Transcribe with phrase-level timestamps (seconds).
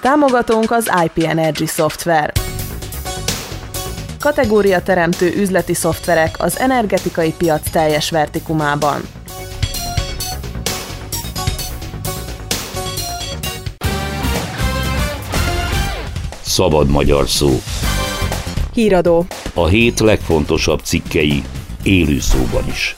[0.00, 2.32] Támogatónk az IP Energy Software.
[4.20, 9.00] Kategória teremtő üzleti szoftverek az energetikai piac teljes vertikumában.
[16.40, 17.50] Szabad magyar szó.
[18.72, 19.26] Híradó.
[19.54, 21.42] A hét legfontosabb cikkei
[21.82, 22.96] élő szóban is.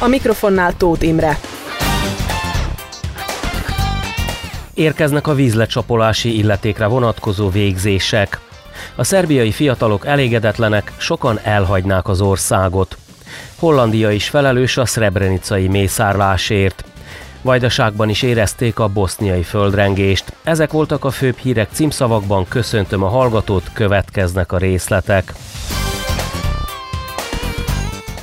[0.00, 1.38] A mikrofonnál Tóth Imre.
[4.80, 8.40] Érkeznek a vízlecsapolási illetékre vonatkozó végzések.
[8.94, 12.96] A szerbiai fiatalok elégedetlenek, sokan elhagynák az országot.
[13.58, 16.84] Hollandia is felelős a szrebrenicai mészárlásért.
[17.42, 20.32] Vajdaságban is érezték a boszniai földrengést.
[20.42, 25.32] Ezek voltak a főbb hírek címszavakban, köszöntöm a hallgatót, következnek a részletek.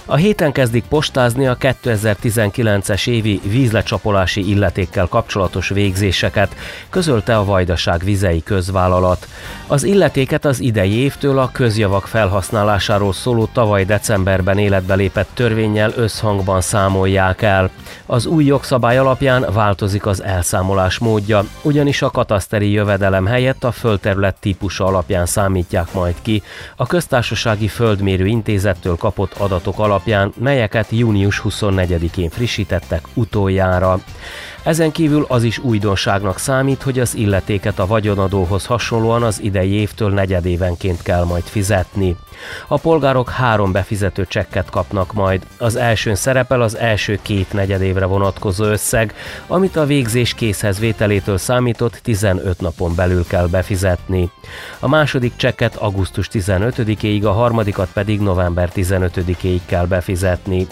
[0.10, 6.56] A héten kezdik postázni a 2019-es évi vízlecsapolási illetékkel kapcsolatos végzéseket,
[6.90, 9.28] közölte a Vajdaság vizei közvállalat.
[9.68, 16.62] Az illetéket az idei évtől a közjavak felhasználásáról szóló tavaly decemberben életbe lépett törvényel összhangban
[16.62, 17.70] számolják el.
[18.06, 24.36] Az új jogszabály alapján változik az elszámolás módja, ugyanis a kataszteri jövedelem helyett a földterület
[24.40, 26.44] típusa alapján számítják majd ki
[26.76, 29.96] a köztársasági földmérő intézettől kapott adatok alapján,
[30.36, 34.00] melyeket június 24-én frissítettek utoljára.
[34.68, 40.10] Ezen kívül az is újdonságnak számít, hogy az illetéket a vagyonadóhoz hasonlóan az idei évtől
[40.10, 42.16] negyedévenként kell majd fizetni.
[42.68, 45.46] A polgárok három befizető csekket kapnak majd.
[45.58, 49.14] Az elsőn szerepel az első két negyedévre vonatkozó összeg,
[49.48, 54.30] amit a végzés készhez vételétől számított 15 napon belül kell befizetni.
[54.80, 60.68] A második csekket augusztus 15-éig, a harmadikat pedig november 15-éig kell befizetni.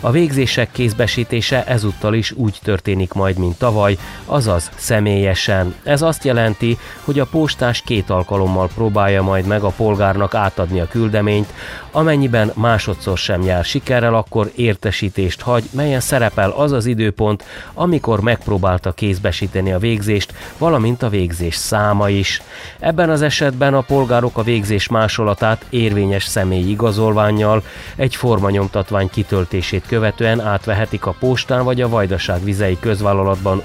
[0.00, 5.74] A végzések kézbesítése ezúttal is úgy történik majd, mint tavaly, azaz személyesen.
[5.82, 10.88] Ez azt jelenti, hogy a postás két alkalommal próbálja majd meg a polgárnak átadni a
[10.88, 11.52] küldeményt,
[11.90, 17.44] amennyiben másodszor sem jár sikerrel, akkor értesítést hagy, melyen szerepel az az időpont,
[17.74, 22.42] amikor megpróbálta kézbesíteni a végzést, valamint a végzés száma is.
[22.78, 27.62] Ebben az esetben a polgárok a végzés másolatát érvényes személyi igazolványjal,
[27.96, 33.13] egy formanyomtatvány kitöltését követően átvehetik a postán vagy a Vajdaság vizei közvállalatban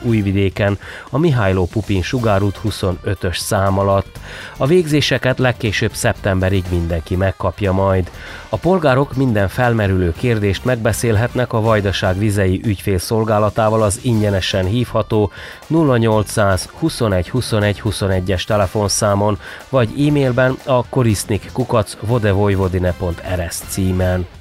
[0.02, 0.78] Újvidéken
[1.10, 4.20] a Mihályló Pupin sugárút 25-ös szám alatt.
[4.58, 8.12] A végzéseket legkésőbb szeptemberig mindenki megkapja majd.
[8.50, 15.32] A polgárok minden felmerülő kérdést megbeszélhetnek a Vajdaság vizei ügyfélszolgálatával az ingyenesen hívható
[15.68, 19.40] 0800 21 21 21-es telefonszámon,
[19.70, 24.39] vagy e-mailben a korisnik kukac vodevojvodine.rs címen.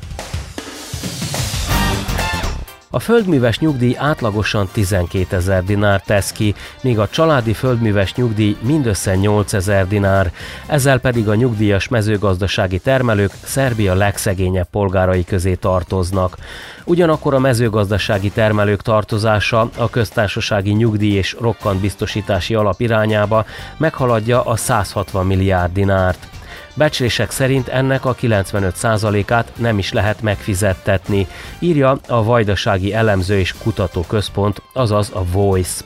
[2.91, 9.16] A földműves nyugdíj átlagosan 12 ezer dinár tesz ki, míg a családi földműves nyugdíj mindössze
[9.16, 10.32] 8 ezer dinár,
[10.66, 16.37] ezzel pedig a nyugdíjas mezőgazdasági termelők Szerbia legszegényebb polgárai közé tartoznak.
[16.84, 23.44] Ugyanakkor a mezőgazdasági termelők tartozása a köztársasági nyugdíj és rokkantbiztosítási alap irányába
[23.76, 26.38] meghaladja a 160 milliárd dinárt.
[26.78, 31.26] Becslések szerint ennek a 95%-át nem is lehet megfizettetni,
[31.58, 35.84] írja a Vajdasági Elemző és Kutató Központ, azaz a Voice.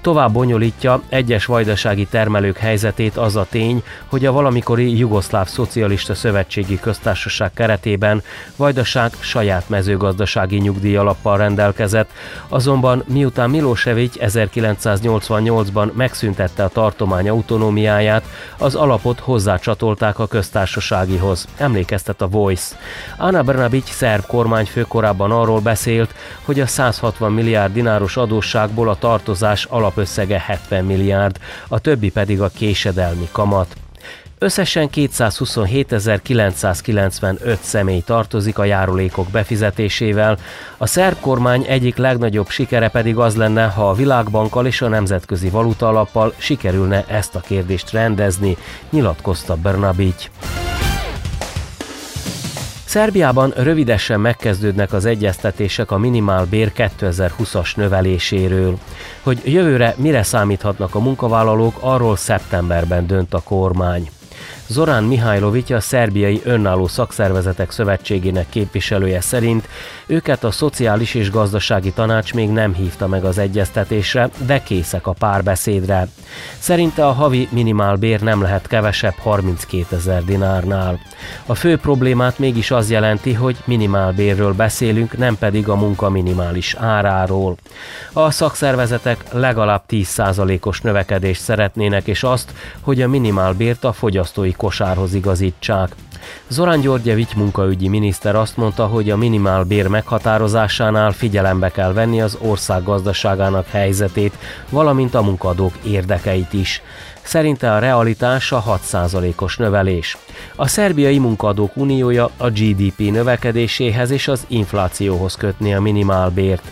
[0.00, 6.80] Tovább bonyolítja egyes vajdasági termelők helyzetét az a tény, hogy a valamikori Jugoszláv Szocialista Szövetségi
[6.80, 8.22] Köztársaság keretében
[8.56, 12.10] Vajdaság saját mezőgazdasági nyugdíjalappal rendelkezett,
[12.48, 18.24] azonban miután Milosevic 1988-ban megszüntette a tartomány autonómiáját,
[18.58, 22.76] az alapot hozzácsatolták a köztársaságihoz, emlékeztet a Voice.
[23.16, 26.14] Anna Brnabic szerb kormányfő korábban arról beszélt,
[26.44, 31.38] hogy a 160 milliárd dináros adósságból a tartozás alapösszege 70 milliárd,
[31.68, 33.76] a többi pedig a késedelmi kamat.
[34.38, 40.38] Összesen 227.995 személy tartozik a járulékok befizetésével.
[40.76, 45.48] A szerb kormány egyik legnagyobb sikere pedig az lenne, ha a Világbankkal és a Nemzetközi
[45.48, 48.56] Valuta Alappal sikerülne ezt a kérdést rendezni,
[48.90, 50.30] nyilatkozta Bernabic.
[52.90, 58.78] Szerbiában rövidesen megkezdődnek az egyeztetések a minimálbér 2020-as növeléséről.
[59.22, 64.08] Hogy jövőre mire számíthatnak a munkavállalók, arról szeptemberben dönt a kormány.
[64.70, 69.68] Zorán Mihajlovics, a szerbiai önálló szakszervezetek szövetségének képviselője szerint
[70.06, 75.12] őket a Szociális és Gazdasági Tanács még nem hívta meg az egyeztetésre, de készek a
[75.12, 76.08] párbeszédre.
[76.58, 81.00] Szerinte a havi minimálbér nem lehet kevesebb 32 ezer dinárnál.
[81.46, 87.56] A fő problémát mégis az jelenti, hogy minimálbérről beszélünk, nem pedig a munka minimális áráról.
[88.12, 95.94] A szakszervezetek legalább 10%-os növekedést szeretnének, és azt, hogy a minimálbért a fogyasztói kosárhoz igazítsák.
[96.48, 102.38] Zorán Györgyevics munkaügyi miniszter azt mondta, hogy a minimál bér meghatározásánál figyelembe kell venni az
[102.40, 106.82] ország gazdaságának helyzetét, valamint a munkadók érdekeit is.
[107.22, 110.16] Szerinte a realitás a 6%-os növelés.
[110.56, 116.62] A Szerbiai Munkadók Uniója a GDP növekedéséhez és az inflációhoz kötni a minimálbért.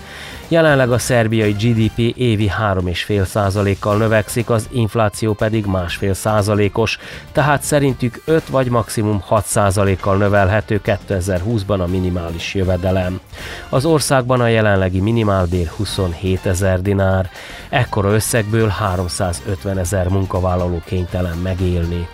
[0.51, 6.99] Jelenleg a szerbiai GDP évi 3,5%-kal növekszik, az infláció pedig másfél százalékos,
[7.33, 13.21] tehát szerintük 5 vagy maximum 6%-kal növelhető 2020-ban a minimális jövedelem.
[13.69, 17.31] Az országban a jelenlegi minimálbér 27 ezer dinár,
[17.69, 22.09] ekkora összegből 350 ezer munkavállaló kénytelen megélni.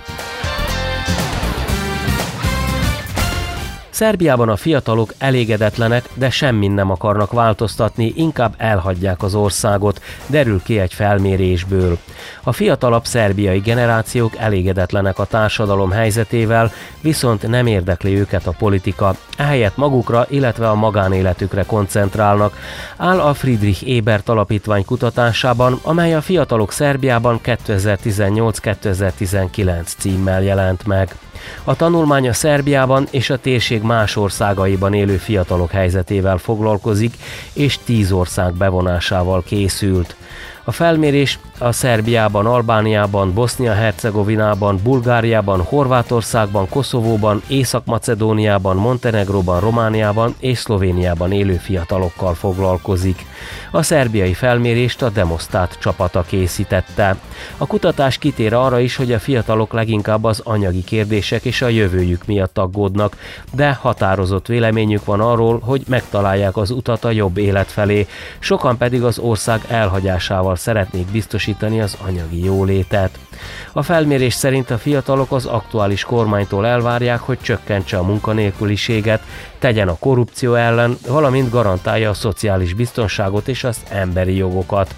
[3.94, 10.78] Szerbiában a fiatalok elégedetlenek, de semmin nem akarnak változtatni, inkább elhagyják az országot, derül ki
[10.78, 11.98] egy felmérésből.
[12.42, 19.76] A fiatalabb szerbiai generációk elégedetlenek a társadalom helyzetével, viszont nem érdekli őket a politika, ehelyett
[19.76, 22.56] magukra, illetve a magánéletükre koncentrálnak,
[22.96, 31.16] áll a Friedrich Ebert alapítvány kutatásában, amely a fiatalok Szerbiában 2018-2019 címmel jelent meg.
[31.64, 37.14] A tanulmány a Szerbiában és a térség más országaiban élő fiatalok helyzetével foglalkozik,
[37.52, 40.16] és tíz ország bevonásával készült.
[40.66, 51.56] A felmérés a Szerbiában, Albániában, Bosznia-Hercegovinában, Bulgáriában, Horvátországban, Koszovóban, Észak-Macedóniában, Montenegróban, Romániában és Szlovéniában élő
[51.56, 53.26] fiatalokkal foglalkozik.
[53.70, 57.16] A szerbiai felmérést a Demostat csapata készítette.
[57.58, 62.26] A kutatás kitér arra is, hogy a fiatalok leginkább az anyagi kérdések és a jövőjük
[62.26, 63.16] miatt aggódnak,
[63.52, 68.06] de határozott véleményük van arról, hogy megtalálják az utat a jobb élet felé,
[68.38, 73.18] sokan pedig az ország elhagyásával szeretnék biztosítani az anyagi jólétet.
[73.72, 79.22] A felmérés szerint a fiatalok az aktuális kormánytól elvárják, hogy csökkentse a munkanélküliséget,
[79.58, 84.94] tegyen a korrupció ellen, valamint garantálja a szociális biztonságot és az emberi jogokat.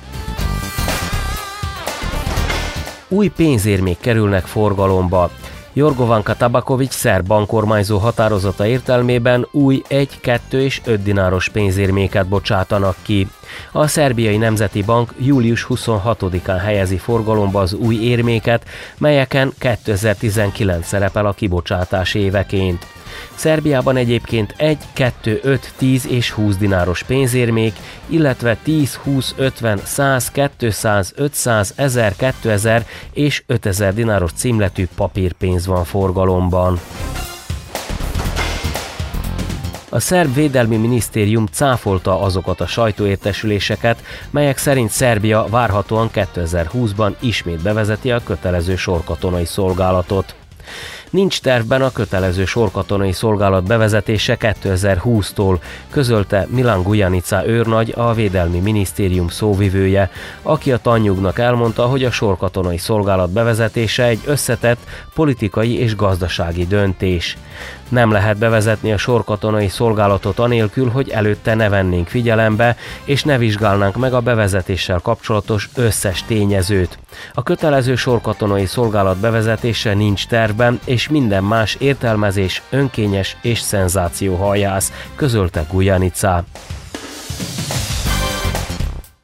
[3.09, 5.31] Új pénzérmék kerülnek forgalomba.
[5.76, 13.28] Jorgovanka Tabakovics szerb bankormányzó határozata értelmében új 1, 2 és 5 dináros pénzérméket bocsátanak ki.
[13.73, 18.64] A Szerbiai Nemzeti Bank július 26-án helyezi forgalomba az új érméket,
[18.99, 22.87] melyeken 2019 szerepel a kibocsátás éveként.
[23.35, 27.75] Szerbiában egyébként 1, 2, 5, 10 és 20 dináros pénzérmék,
[28.06, 35.85] illetve 10, 20, 50, 100, 200, 500, 1000, 2000 és 5000 dináros címletű papírpénz van
[35.85, 36.81] forgalomban.
[39.88, 48.11] A szerb védelmi minisztérium cáfolta azokat a sajtóértesüléseket, melyek szerint Szerbia várhatóan 2020-ban ismét bevezeti
[48.11, 50.35] a kötelező sorkatonai szolgálatot.
[51.17, 55.59] Nincs tervben a kötelező sorkatonai szolgálat bevezetése 2020-tól,
[55.91, 60.11] közölte Milan Gujanica őrnagy, a Védelmi Minisztérium szóvivője,
[60.43, 64.79] aki a tannyugnak elmondta, hogy a sorkatonai szolgálat bevezetése egy összetett
[65.15, 67.37] politikai és gazdasági döntés.
[67.89, 73.97] Nem lehet bevezetni a sorkatonai szolgálatot anélkül, hogy előtte ne vennénk figyelembe, és ne vizsgálnánk
[73.97, 76.99] meg a bevezetéssel kapcsolatos összes tényezőt.
[77.35, 85.67] A kötelező sorkatonai szolgálat bevezetése nincs tervben, és minden más értelmezés önkényes és szenzációhajász, közölte
[85.71, 86.45] Gujanica.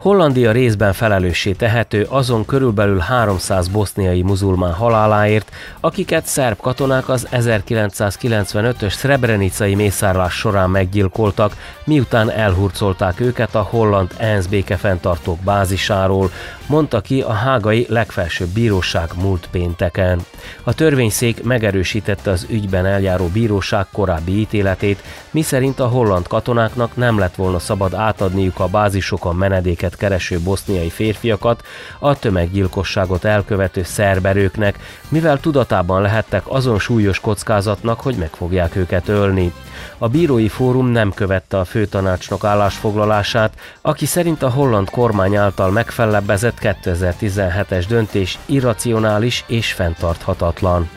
[0.02, 8.92] Hollandia részben felelőssé tehető azon körülbelül 300 boszniai muzulmán haláláért, akiket szerb katonák az 1995-ös
[8.92, 16.30] Srebrenicai mészárlás során meggyilkoltak, miután elhurcolták őket a holland ENSZ békefenntartók bázisáról,
[16.66, 20.21] mondta ki a hágai legfelsőbb bíróság múlt pénteken.
[20.62, 27.35] A törvényszék megerősítette az ügyben eljáró bíróság korábbi ítéletét, miszerint a holland katonáknak nem lett
[27.35, 31.64] volna szabad átadniuk a bázisokon menedéket kereső boszniai férfiakat
[31.99, 39.52] a tömeggyilkosságot elkövető szerberőknek, mivel tudatában lehettek azon súlyos kockázatnak, hogy meg fogják őket ölni.
[39.99, 46.58] A bírói fórum nem követte a főtanácsnok állásfoglalását, aki szerint a holland kormány által megfellebbezett
[46.61, 50.88] 2017-es döntés irracionális és fenntarthatatlan.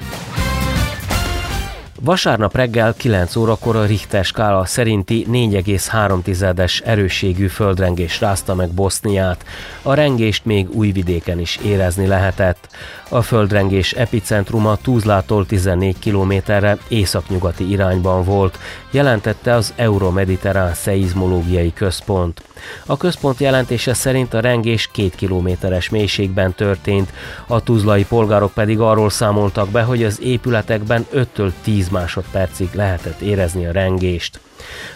[2.06, 9.46] Vasárnap reggel 9 órakor a Richter skála szerinti 4,3-es erősségű földrengés rázta meg Boszniát.
[9.82, 12.68] A rengést még újvidéken is érezni lehetett.
[13.10, 18.60] A földrengés epicentruma Tuzlától 14 kilométerre északnyugati irányban volt,
[18.92, 22.42] jelentette az Euromediterrán Szeizmológiai Központ.
[22.86, 27.14] A központ jelentése szerint a rengés két kilométeres mélységben történt,
[27.48, 33.66] a tuzlai polgárok pedig arról számoltak be, hogy az épületekben 5-től 10 másodpercig lehetett érezni
[33.66, 34.40] a rengést.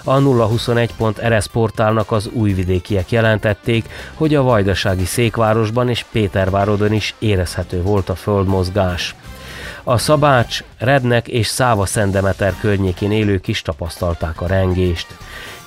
[0.04, 8.10] A 021.rs portálnak az újvidékiek jelentették, hogy a vajdasági székvárosban és Pétervárodon is érezhető volt
[8.10, 9.16] a földmozgás.
[9.84, 15.08] A Szabács, Rednek és Száva Szendemeter környékén élők is tapasztalták a rengést.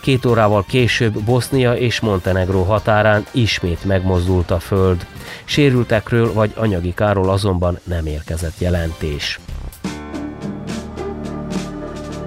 [0.00, 5.06] Két órával később Bosznia és Montenegró határán ismét megmozdult a föld.
[5.44, 9.40] Sérültekről vagy anyagi káról azonban nem érkezett jelentés.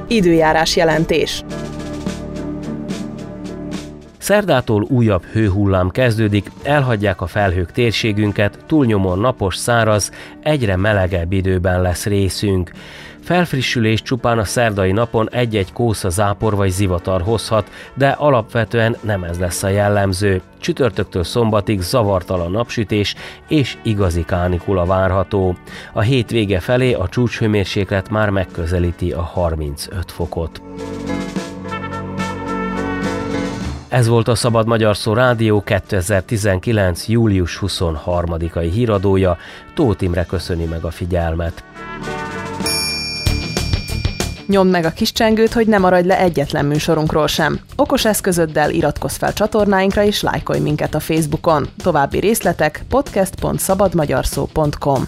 [0.07, 1.43] Időjárás jelentés.
[4.17, 10.11] Szerdától újabb hőhullám kezdődik, elhagyják a felhők térségünket, túlnyomon napos, száraz,
[10.43, 12.71] egyre melegebb időben lesz részünk.
[13.25, 19.39] Felfrissülés csupán a szerdai napon egy-egy kósza zápor vagy zivatar hozhat, de alapvetően nem ez
[19.39, 20.41] lesz a jellemző.
[20.59, 23.15] Csütörtöktől szombatig zavartalan napsütés
[23.47, 25.55] és igazi kánikula várható.
[25.93, 30.61] A hét vége felé a csúcshőmérséklet már megközelíti a 35 fokot.
[33.87, 37.07] Ez volt a Szabad Magyar Szó Rádió 2019.
[37.07, 39.37] július 23-ai híradója.
[39.73, 41.63] Tóth Imre köszöni meg a figyelmet.
[44.47, 47.59] Nyomd meg a kis csengőt, hogy ne maradj le egyetlen műsorunkról sem.
[47.75, 51.67] Okos eszközöddel iratkozz fel csatornáinkra és lájkolj minket a Facebookon.
[51.83, 55.07] További részletek podcast.szabadmagyarszó.com